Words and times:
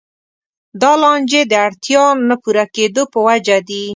دا 0.81 0.91
لانجې 1.03 1.41
د 1.47 1.53
اړتیاوو 1.67 2.23
نه 2.29 2.35
پوره 2.43 2.65
کېدو 2.75 3.03
په 3.13 3.19
وجه 3.27 3.57
دي. 3.69 3.83